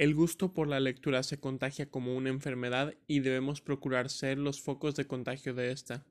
[0.00, 4.62] El gusto por la lectura se contagia como una enfermedad y debemos procurar ser los
[4.62, 6.06] focos de contagio de esta.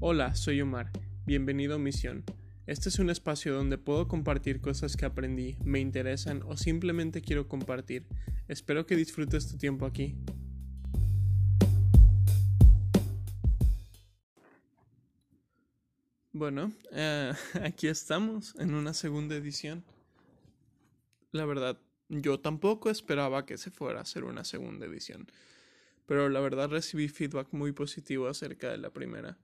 [0.00, 0.90] Hola, soy Omar.
[1.24, 2.24] Bienvenido a Misión.
[2.66, 7.48] Este es un espacio donde puedo compartir cosas que aprendí, me interesan o simplemente quiero
[7.48, 8.06] compartir.
[8.48, 10.14] Espero que disfrutes tu tiempo aquí.
[16.34, 17.32] Bueno, eh,
[17.62, 19.84] aquí estamos en una segunda edición.
[21.30, 25.28] La verdad, yo tampoco esperaba que se fuera a hacer una segunda edición.
[26.06, 29.38] Pero la verdad recibí feedback muy positivo acerca de la primera.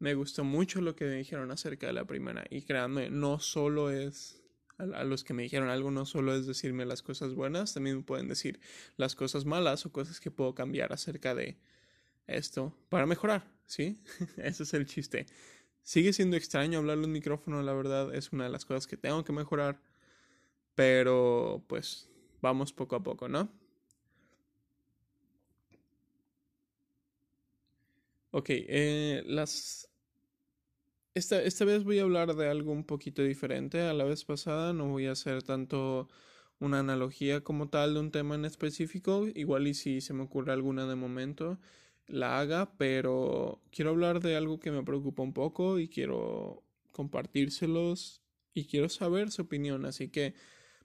[0.00, 2.44] Me gustó mucho lo que me dijeron acerca de la primera.
[2.50, 4.42] Y créanme, no solo es
[4.78, 8.02] a, los que me dijeron algo, no solo es decirme las cosas buenas, también me
[8.02, 8.58] pueden decir
[8.96, 11.56] las cosas malas o cosas que puedo cambiar acerca de
[12.26, 14.02] esto para mejorar, ¿sí?
[14.38, 15.26] Ese es el chiste.
[15.82, 18.96] Sigue siendo extraño hablar en un micrófono, la verdad, es una de las cosas que
[18.96, 19.80] tengo que mejorar.
[20.74, 22.08] Pero pues
[22.42, 23.50] vamos poco a poco, ¿no?
[28.30, 29.88] Ok, eh, las...
[31.14, 34.72] Esta, esta vez voy a hablar de algo un poquito diferente a la vez pasada,
[34.72, 36.08] no voy a hacer tanto
[36.58, 40.52] una analogía como tal de un tema en específico, igual y si se me ocurre
[40.52, 41.58] alguna de momento,
[42.06, 48.22] la haga, pero quiero hablar de algo que me preocupa un poco y quiero compartírselos
[48.54, 49.86] y quiero saber su opinión.
[49.86, 50.34] Así que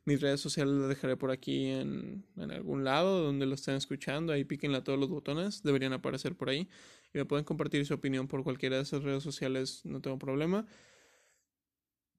[0.06, 4.32] mis redes sociales las dejaré por aquí en, en algún lado donde lo estén escuchando.
[4.32, 6.70] Ahí píquenle a todos los botones, deberían aparecer por ahí.
[7.14, 10.66] Y me pueden compartir su opinión por cualquiera de esas redes sociales, no tengo problema.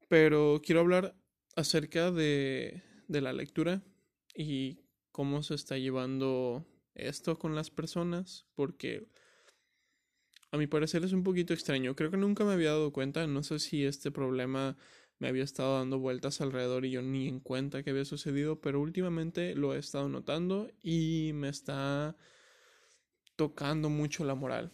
[0.09, 1.15] Pero quiero hablar
[1.57, 3.83] acerca de, de la lectura
[4.35, 4.81] y
[5.13, 6.65] cómo se está llevando
[6.99, 9.09] esto con las personas porque
[10.51, 11.95] a mi parecer es un poquito extraño.
[11.95, 14.77] Creo que nunca me había dado cuenta, no sé si este problema
[15.19, 18.81] me había estado dando vueltas alrededor y yo ni en cuenta que había sucedido, pero
[18.81, 22.17] últimamente lo he estado notando y me está
[23.37, 24.73] tocando mucho la moral.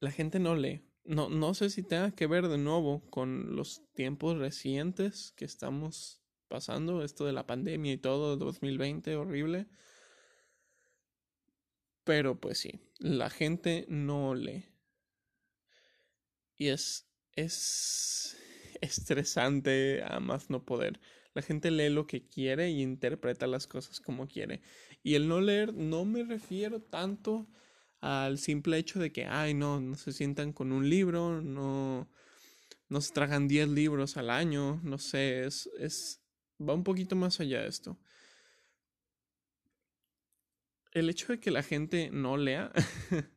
[0.00, 0.82] La gente no lee.
[1.04, 6.20] No, no sé si tenga que ver de nuevo con los tiempos recientes que estamos
[6.48, 9.66] pasando, esto de la pandemia y todo, 2020, horrible.
[12.06, 14.64] Pero pues sí, la gente no lee.
[16.56, 18.36] Y es, es
[18.80, 21.00] estresante a más no poder.
[21.34, 24.62] La gente lee lo que quiere y interpreta las cosas como quiere.
[25.02, 27.48] Y el no leer no me refiero tanto
[28.00, 32.08] al simple hecho de que, ay, no, no se sientan con un libro, no,
[32.88, 36.22] no se tragan 10 libros al año, no sé, es, es,
[36.60, 37.98] va un poquito más allá de esto
[40.96, 42.72] el hecho de que la gente no lea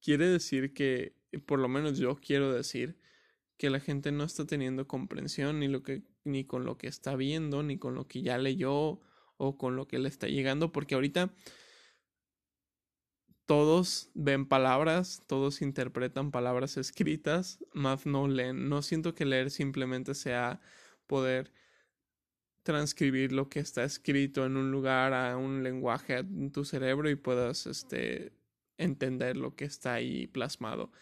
[0.00, 1.16] quiere decir que,
[1.46, 2.96] por lo menos yo quiero decir,
[3.56, 7.16] que la gente no está teniendo comprensión ni, lo que, ni con lo que está
[7.16, 9.00] viendo, ni con lo que ya leyó
[9.36, 11.34] o con lo que le está llegando, porque ahorita
[13.44, 18.68] todos ven palabras, todos interpretan palabras escritas, más no leen.
[18.68, 20.60] No siento que leer simplemente sea
[21.08, 21.52] poder
[22.68, 27.14] transcribir lo que está escrito en un lugar a un lenguaje en tu cerebro y
[27.14, 28.34] puedas este,
[28.76, 30.92] entender lo que está ahí plasmado,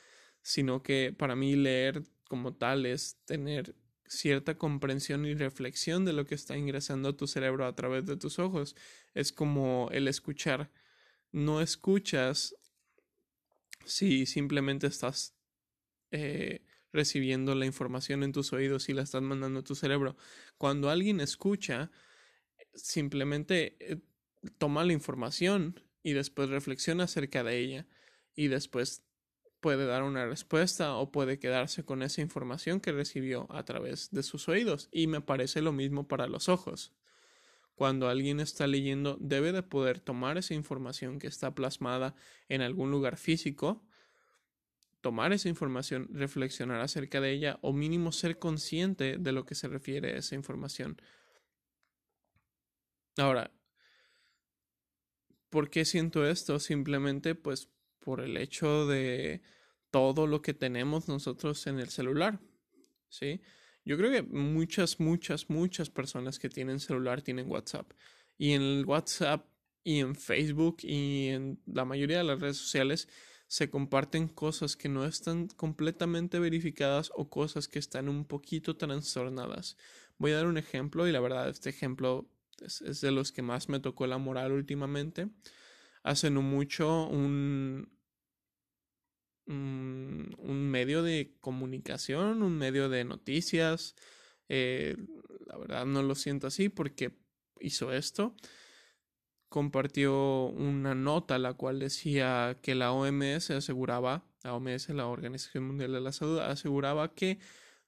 [0.43, 3.75] sino que para mí leer como tal es tener
[4.07, 8.17] cierta comprensión y reflexión de lo que está ingresando a tu cerebro a través de
[8.17, 8.77] tus ojos.
[9.13, 10.71] Es como el escuchar.
[11.33, 12.55] No escuchas
[13.85, 15.35] si simplemente estás
[16.13, 16.65] eh,
[16.97, 20.17] recibiendo la información en tus oídos y la estás mandando a tu cerebro.
[20.59, 21.91] Cuando alguien escucha,
[22.75, 23.99] simplemente eh,
[24.59, 27.87] toma la información y después reflexiona acerca de ella
[28.35, 29.03] y después
[29.61, 34.23] puede dar una respuesta o puede quedarse con esa información que recibió a través de
[34.23, 36.93] sus oídos y me parece lo mismo para los ojos.
[37.75, 42.15] Cuando alguien está leyendo debe de poder tomar esa información que está plasmada
[42.49, 43.86] en algún lugar físico
[45.07, 49.69] tomar esa información, reflexionar acerca de ella o mínimo ser consciente de lo que se
[49.69, 51.01] refiere a esa información.
[53.17, 53.53] Ahora,
[55.49, 56.59] ¿por qué siento esto?
[56.59, 57.69] Simplemente pues
[58.01, 59.43] por el hecho de
[59.93, 62.41] todo lo que tenemos nosotros en el celular.
[63.09, 63.41] ¿Sí?
[63.85, 67.93] Yo creo que muchas, muchas, muchas personas que tienen celular tienen WhatsApp.
[68.37, 69.47] Y en el WhatsApp
[69.85, 73.09] y en Facebook y en la mayoría de las redes sociales
[73.49, 79.77] se comparten cosas que no están completamente verificadas o cosas que están un poquito trastornadas.
[80.19, 82.29] Voy a dar un ejemplo y la verdad este ejemplo
[82.61, 85.29] es, de los que más me tocó la moral últimamente.
[86.03, 87.89] Hace no mucho un,
[89.47, 93.95] un, un medio de comunicación, un medio de noticias.
[94.49, 94.97] Eh,
[95.47, 97.17] la verdad no lo siento así porque
[97.61, 98.35] hizo esto.
[99.49, 105.93] Compartió una nota la cual decía que la OMS aseguraba, la OMS, la Organización Mundial
[105.93, 107.39] de la Salud, aseguraba que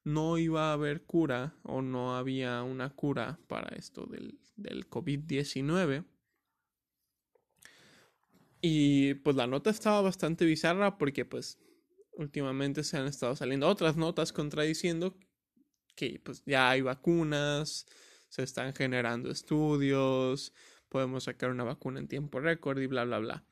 [0.05, 6.05] no iba a haber cura o no había una cura para esto del, del COVID-19.
[8.61, 11.59] Y pues la nota estaba bastante bizarra porque pues
[12.13, 15.17] últimamente se han estado saliendo otras notas contradiciendo
[15.95, 17.87] que pues ya hay vacunas,
[18.29, 20.53] se están generando estudios,
[20.89, 23.45] podemos sacar una vacuna en tiempo récord y bla bla bla.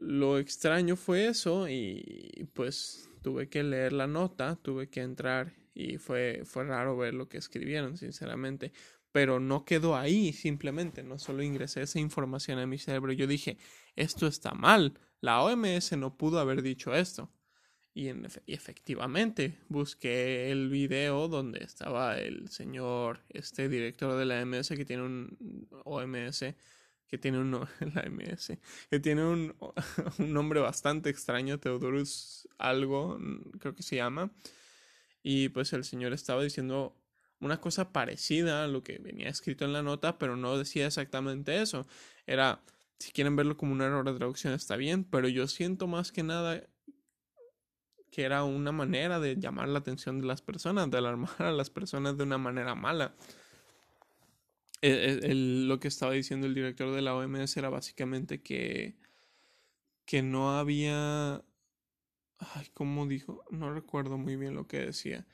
[0.00, 5.98] Lo extraño fue eso y pues tuve que leer la nota, tuve que entrar y
[5.98, 8.72] fue, fue raro ver lo que escribieron, sinceramente.
[9.12, 13.56] Pero no quedó ahí simplemente, no solo ingresé esa información a mi cerebro, yo dije,
[13.96, 17.30] esto está mal, la OMS no pudo haber dicho esto.
[17.98, 24.40] Y, en, y efectivamente busqué el video donde estaba el señor, este director de la
[24.40, 26.44] OMS que tiene un OMS
[27.08, 27.50] que tiene un,
[27.94, 28.56] la MS,
[28.88, 29.52] que tiene un,
[30.18, 33.18] un, nombre bastante extraño, Teodorus algo,
[33.58, 34.30] creo que se llama.
[35.20, 36.94] Y pues el señor estaba diciendo
[37.40, 41.60] una cosa parecida a lo que venía escrito en la nota, pero no decía exactamente
[41.60, 41.84] eso.
[42.28, 42.62] Era,
[43.00, 46.22] si quieren verlo como un error de traducción está bien, pero yo siento más que
[46.22, 46.62] nada
[48.18, 51.70] que era una manera de llamar la atención de las personas, de alarmar a las
[51.70, 53.14] personas de una manera mala.
[54.82, 58.96] Eh, eh, lo que estaba diciendo el director de la OMS era básicamente que,
[60.04, 61.44] que no había...
[62.38, 63.44] Ay, ¿cómo dijo?
[63.52, 65.24] No recuerdo muy bien lo que decía.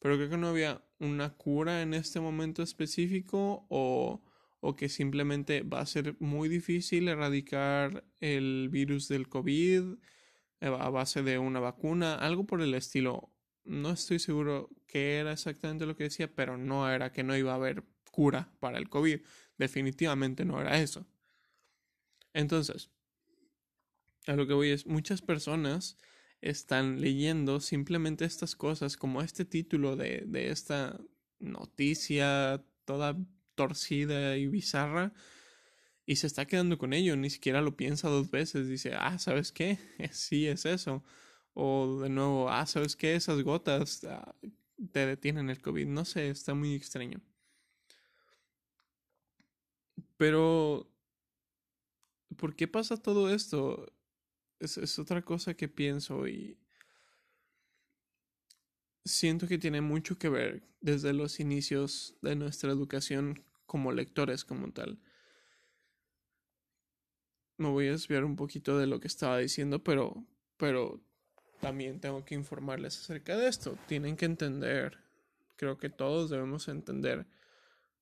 [0.00, 4.20] Pero creo que no había una cura en este momento específico o,
[4.58, 9.94] o que simplemente va a ser muy difícil erradicar el virus del COVID
[10.62, 13.30] a base de una vacuna, algo por el estilo.
[13.64, 17.52] No estoy seguro qué era exactamente lo que decía, pero no era que no iba
[17.52, 19.20] a haber cura para el COVID.
[19.58, 21.06] Definitivamente no era eso.
[22.32, 22.90] Entonces,
[24.26, 25.98] a lo que voy es, muchas personas
[26.40, 30.98] están leyendo simplemente estas cosas como este título de, de esta
[31.38, 33.16] noticia toda
[33.54, 35.12] torcida y bizarra
[36.06, 39.52] y se está quedando con ello, ni siquiera lo piensa dos veces, dice, ah, ¿sabes
[39.52, 39.78] qué?
[40.12, 41.04] Sí, es eso.
[41.54, 43.14] O de nuevo, ah, ¿sabes qué?
[43.14, 44.34] Esas gotas ah,
[44.92, 45.86] te detienen el COVID.
[45.86, 47.20] No sé, está muy extraño.
[50.16, 50.90] Pero,
[52.36, 53.92] ¿por qué pasa todo esto?
[54.60, 56.58] Es, es otra cosa que pienso y
[59.04, 64.72] siento que tiene mucho que ver desde los inicios de nuestra educación como lectores como
[64.72, 65.00] tal.
[67.62, 70.26] Me voy a desviar un poquito de lo que estaba diciendo, pero,
[70.56, 71.00] pero
[71.60, 73.78] también tengo que informarles acerca de esto.
[73.86, 74.98] Tienen que entender,
[75.56, 77.26] creo que todos debemos entender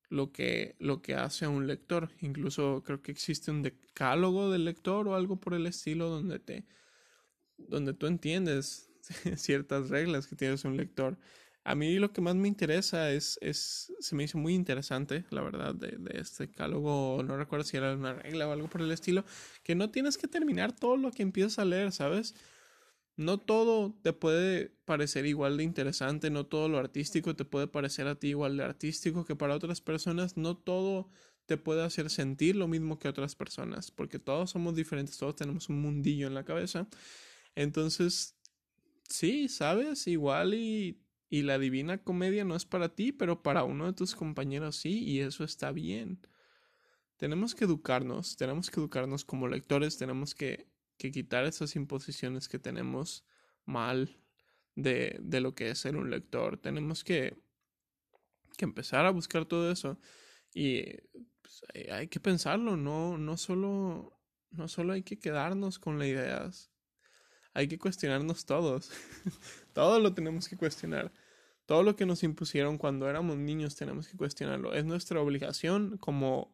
[0.09, 2.11] lo que, lo que hace a un lector.
[2.21, 6.67] Incluso creo que existe un decálogo del lector o algo por el estilo donde te
[7.69, 8.91] donde tú entiendes
[9.37, 11.19] ciertas reglas que tienes un lector.
[11.65, 15.43] A mí lo que más me interesa es, es se me hizo muy interesante, la
[15.43, 18.91] verdad, de, de este decálogo, no recuerdo si era una regla o algo por el
[18.93, 19.25] estilo,
[19.63, 22.35] que no tienes que terminar todo lo que empiezas a leer, ¿sabes?
[23.21, 28.07] no todo te puede parecer igual de interesante, no todo lo artístico te puede parecer
[28.07, 31.11] a ti igual de artístico que para otras personas, no todo
[31.45, 35.69] te puede hacer sentir lo mismo que otras personas, porque todos somos diferentes, todos tenemos
[35.69, 36.89] un mundillo en la cabeza.
[37.55, 38.37] Entonces,
[39.09, 43.87] sí, sabes, igual y, y la divina comedia no es para ti, pero para uno
[43.87, 46.21] de tus compañeros sí, y eso está bien.
[47.17, 50.71] Tenemos que educarnos, tenemos que educarnos como lectores, tenemos que
[51.01, 53.25] que quitar esas imposiciones que tenemos
[53.65, 54.21] mal
[54.77, 56.59] de, de lo que es ser un lector.
[56.59, 57.39] Tenemos que,
[58.59, 59.99] que empezar a buscar todo eso
[60.53, 60.85] y
[61.41, 64.21] pues, hay, que pensarlo, no, no, solo,
[64.51, 66.71] no solo hay que quedarnos con las ideas,
[67.55, 68.91] hay que cuestionarnos todos.
[69.73, 71.11] todo lo tenemos que cuestionar.
[71.71, 74.75] Todo lo que nos impusieron cuando éramos niños tenemos que cuestionarlo.
[74.75, 76.53] Es nuestra obligación como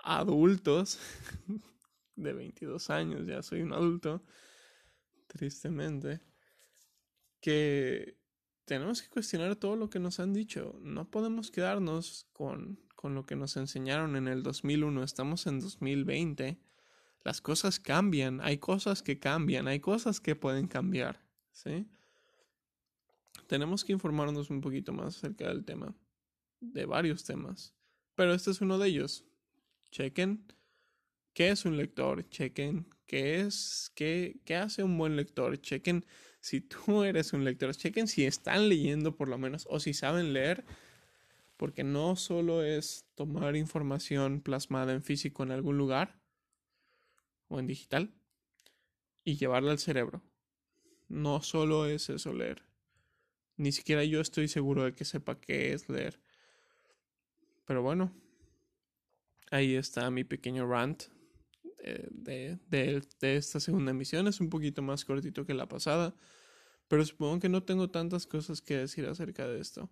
[0.00, 0.98] adultos
[2.16, 4.24] de 22 años, ya soy un adulto,
[5.28, 6.22] tristemente,
[7.40, 8.18] que
[8.64, 10.76] tenemos que cuestionar todo lo que nos han dicho.
[10.82, 15.04] No podemos quedarnos con, con lo que nos enseñaron en el 2001.
[15.04, 16.58] Estamos en 2020.
[17.22, 21.86] Las cosas cambian, hay cosas que cambian, hay cosas que pueden cambiar, ¿sí?
[23.52, 25.94] Tenemos que informarnos un poquito más acerca del tema,
[26.60, 27.74] de varios temas,
[28.14, 29.26] pero este es uno de ellos.
[29.90, 30.46] Chequen
[31.34, 32.26] ¿Qué es un lector?
[32.30, 33.92] Chequen ¿Qué es?
[33.94, 35.60] ¿Qué, qué hace un buen lector?
[35.60, 36.06] Chequen
[36.40, 40.32] si tú eres un lector, chequen si están leyendo por lo menos o si saben
[40.32, 40.64] leer,
[41.58, 46.18] porque no solo es tomar información plasmada en físico en algún lugar
[47.48, 48.14] o en digital
[49.24, 50.22] y llevarla al cerebro.
[51.10, 52.71] No solo es eso leer.
[53.56, 56.20] Ni siquiera yo estoy seguro de que sepa qué es leer.
[57.64, 58.12] Pero bueno,
[59.50, 61.04] ahí está mi pequeño rant
[61.84, 64.26] eh, de, de, esta segunda emisión.
[64.28, 66.14] Es un poquito más cortito que la pasada,
[66.88, 69.90] pero supongo que no tengo tantas cosas que decir acerca de esto.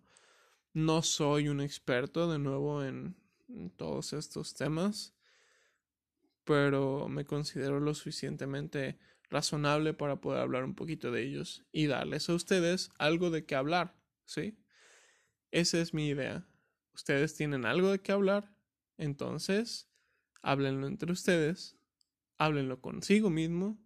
[0.73, 3.17] No soy un experto de nuevo en,
[3.49, 5.15] en todos estos temas,
[6.45, 8.99] pero me considero lo suficientemente
[9.31, 13.55] razonable para poder hablar un poquito de ellos y darles a ustedes algo de qué
[13.55, 13.95] hablar,
[14.25, 14.59] ¿sí?
[15.51, 16.47] Esa es mi idea.
[16.95, 18.53] Ustedes tienen algo de qué hablar,
[18.99, 19.89] entonces
[20.43, 21.81] háblenlo entre ustedes
[22.41, 23.79] háblenlo consigo mismo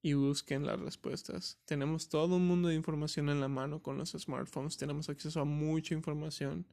[0.00, 1.58] y busquen las respuestas.
[1.66, 4.78] Tenemos todo un mundo de información en la mano con los smartphones.
[4.78, 6.66] Tenemos acceso a mucha información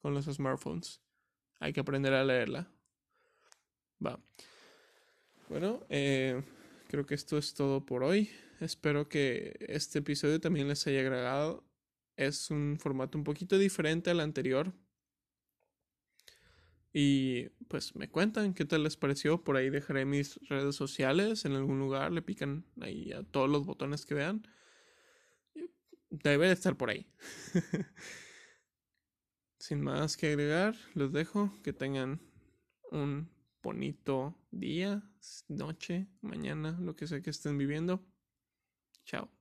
[0.00, 1.00] con los smartphones.
[1.58, 2.68] Hay que aprender a leerla.
[4.04, 4.20] Va.
[5.48, 6.40] Bueno, eh,
[6.88, 8.30] creo que esto es todo por hoy.
[8.60, 11.64] Espero que este episodio también les haya agregado.
[12.16, 14.72] Es un formato un poquito diferente al anterior
[16.98, 19.44] y pues me cuentan qué tal les pareció.
[19.44, 22.10] Por ahí dejaré mis redes sociales en algún lugar.
[22.10, 24.48] Le pican ahí a todos los botones que vean.
[26.08, 27.06] Debe de estar por ahí.
[29.58, 31.52] Sin más que agregar, los dejo.
[31.62, 32.22] Que tengan
[32.90, 33.28] un
[33.66, 35.02] bonito día,
[35.48, 38.00] noche, mañana, lo que sea que estén viviendo.
[39.04, 39.35] Chao.